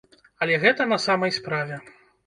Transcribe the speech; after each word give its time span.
Але 0.45 0.57
гэта 0.63 0.89
на 0.95 1.01
самай 1.05 1.37
справе. 1.41 1.83